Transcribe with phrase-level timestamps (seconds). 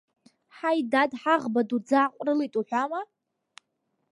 [0.57, 3.01] Ҳаи, дад, ҳаӷба ду ӡааҟәрылеит уҳәама?